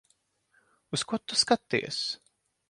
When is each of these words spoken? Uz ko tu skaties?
Uz 0.97 1.03
ko 1.11 1.19
tu 1.27 1.39
skaties? 1.43 2.01